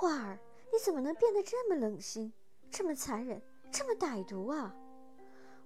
[0.00, 0.38] 画儿，
[0.72, 2.32] 你怎么能变得这么冷心，
[2.70, 4.72] 这么残忍，这么歹毒啊？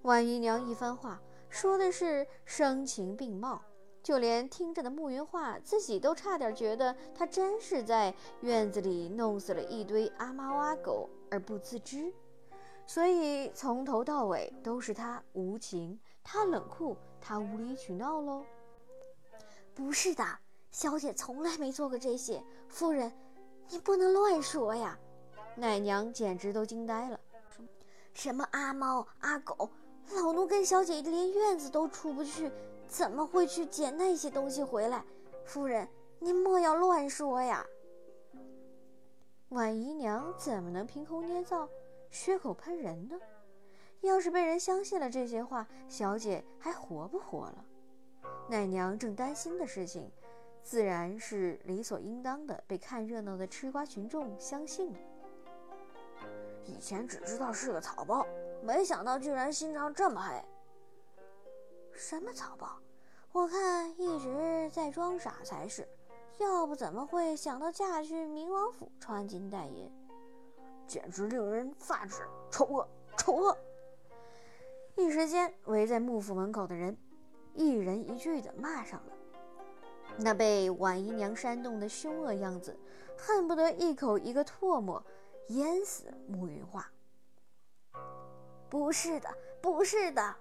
[0.01, 3.61] 婉姨娘一番话说的是声情并茂，
[4.01, 8.11] 就连听着的慕云画自己都差点觉得她真是在
[8.41, 12.11] 院子里弄死了一堆阿猫阿狗而不自知。
[12.87, 18.43] 所以从头到尾都是他无情，他冷酷，他无理取闹喽。
[19.75, 20.25] 不是的，
[20.71, 22.43] 小姐从来没做过这些。
[22.67, 23.13] 夫人，
[23.69, 24.97] 你不能乱说呀！
[25.55, 27.19] 奶娘简直都惊呆了。
[28.13, 29.69] 什么阿猫阿狗，
[30.15, 32.51] 老奴跟小姐连院子都出不去，
[32.87, 35.03] 怎么会去捡那些东西回来？
[35.45, 35.87] 夫人，
[36.19, 37.65] 您莫要乱说呀！
[39.49, 41.67] 婉姨娘怎么能凭空捏造？
[42.09, 43.19] 血口喷人呢？
[44.01, 47.65] 要是被人相信了这些话，小姐还活不活了？
[48.47, 50.11] 奶娘正担心的事情，
[50.63, 54.99] 自然是理所应当的被看热闹的吃瓜群众相信了。
[56.65, 58.25] 以前只知道是个草包，
[58.63, 60.43] 没想到居然心肠这么黑。
[61.91, 62.79] 什么草包？
[63.33, 65.87] 我看一直在装傻才是，
[66.37, 69.91] 要不怎么会想到嫁去明王府穿金戴银？
[70.87, 72.21] 简直令人发指！
[72.49, 72.87] 丑恶，
[73.17, 73.57] 丑恶！
[74.95, 76.97] 一时间，围在幕府门口的人
[77.53, 79.13] 一人一句的骂上了。
[80.17, 82.77] 那被婉姨娘煽动的凶恶样子，
[83.17, 85.03] 恨不得一口一个唾沫
[85.47, 86.89] 淹死慕云画。
[88.69, 89.29] 不是的，
[89.61, 90.35] 不是的！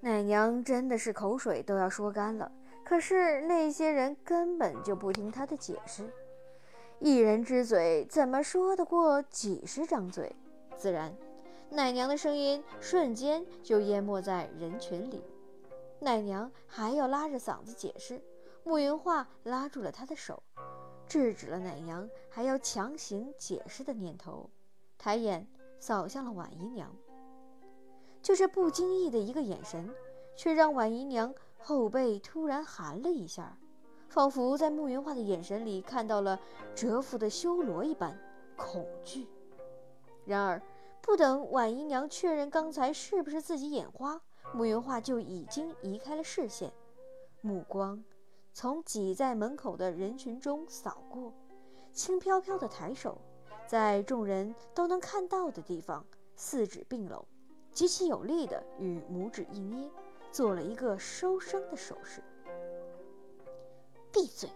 [0.00, 2.50] 奶娘真的是口水都要说干了。
[2.84, 6.10] 可是那些人根本就不听她的解释。
[6.98, 10.34] 一人之嘴怎么说得过几十张嘴？
[10.76, 11.14] 自然，
[11.70, 15.22] 奶娘的声音瞬间就淹没在人群里。
[16.00, 18.22] 奶娘还要拉着嗓子解释，
[18.64, 20.42] 慕云画拉住了她的手，
[21.06, 24.50] 制止了奶娘还要强行解释的念头，
[24.98, 25.46] 抬眼
[25.78, 26.94] 扫向了婉姨娘。
[28.20, 29.94] 就这不经意的一个眼神，
[30.36, 33.58] 却让婉姨娘后背突然寒了一下。
[34.08, 36.40] 仿佛在慕云画的眼神里看到了
[36.74, 38.18] 蛰伏的修罗一般
[38.56, 39.28] 恐惧。
[40.24, 40.62] 然而，
[41.02, 44.20] 不等婉姨娘确认刚才是不是自己眼花，
[44.54, 46.72] 慕云画就已经移开了视线，
[47.42, 48.02] 目光
[48.60, 51.32] 从挤在门口的人群中扫过，
[51.92, 53.16] 轻飘飘的抬手，
[53.68, 56.04] 在众人都能看到的地方，
[56.34, 57.24] 四指并拢，
[57.72, 59.88] 极其有力的与拇指一捏，
[60.32, 62.20] 做了一个收声的手势。
[64.12, 64.50] 闭嘴！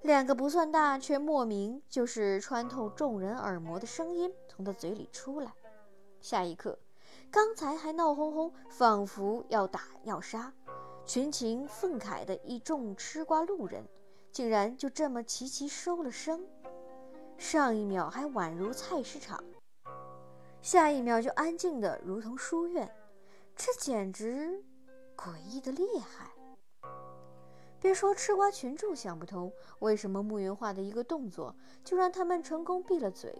[0.00, 5.52] 两个不算大却莫名就是穿透众人耳膜的声音从他嘴里出来。
[6.22, 6.78] 下一刻，
[7.30, 10.54] 刚才还闹哄哄，仿佛要打要杀，
[11.08, 13.82] 群情愤慨的一众吃瓜路人，
[14.30, 16.46] 竟然就这么齐齐收了声。
[17.38, 19.42] 上一秒还宛如菜市场，
[20.60, 22.94] 下一秒就安静的如同书院，
[23.56, 24.62] 这简直
[25.16, 26.30] 诡异的厉害。
[27.80, 33.34] 别说吃瓜群众想不通，为什么慕云画的一个动作就让他们成功闭了嘴，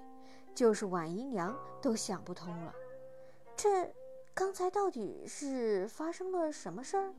[0.55, 2.75] 就是婉姨娘都想不通了。
[3.55, 3.93] 这
[4.33, 7.13] 刚才到底是发生了什么事儿？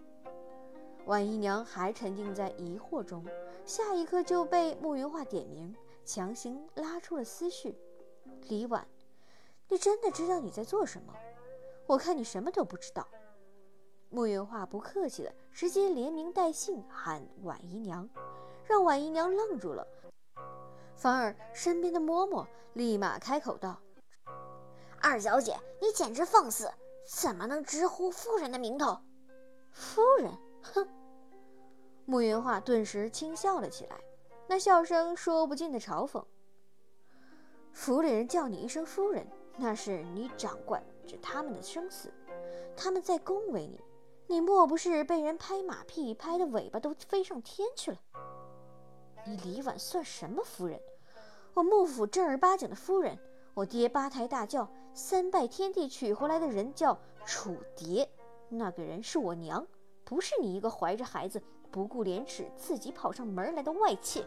[1.10, 3.26] 婉姨娘还沉浸在疑惑中，
[3.66, 5.76] 下一刻就被慕云画点名，
[6.06, 7.76] 强行拉出了思绪。
[8.48, 8.88] 李婉，
[9.70, 11.12] 你真的知道你在做什么？
[11.88, 13.08] 我看你什么都不知道。
[14.12, 18.08] 慕云画不客气的直接连名带姓喊婉姨娘，
[18.64, 19.88] 让婉姨娘愣住了。
[20.96, 23.82] 反而身边的嬷嬷立马开口道
[25.02, 26.72] ：“二小姐，你简直放肆！
[27.08, 28.96] 怎么能直呼夫人的名头？”
[29.74, 30.32] 夫人，
[30.62, 30.88] 哼！
[32.10, 33.96] 慕云画顿时轻笑了起来，
[34.48, 36.26] 那笑声说不尽的嘲讽。
[37.72, 39.28] 府里人叫你一声夫人，
[39.58, 42.12] 那是你掌管着他们的生死，
[42.76, 43.80] 他们在恭维你。
[44.26, 47.98] 你莫不是被人拍马屁拍的尾巴都飞上天去了？
[49.28, 50.82] 你李婉算什么夫人？
[51.54, 53.16] 我幕府正儿八经的夫人。
[53.54, 58.10] 我爹八抬大轿三拜天地娶回来的人叫楚蝶，
[58.50, 59.68] 那个人是我娘，
[60.04, 61.40] 不是你一个怀着孩子
[61.72, 64.24] 不顾廉耻自己跑上门来的外妾。